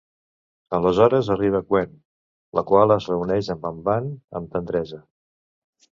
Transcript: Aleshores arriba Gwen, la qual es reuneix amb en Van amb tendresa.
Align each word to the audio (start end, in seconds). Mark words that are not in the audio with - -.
Aleshores 0.77 1.27
arriba 1.35 1.61
Gwen, 1.73 1.93
la 2.61 2.65
qual 2.71 2.97
es 2.97 3.11
reuneix 3.15 3.51
amb 3.57 3.69
en 3.71 3.85
Van 3.91 4.11
amb 4.41 4.53
tendresa. 4.57 5.05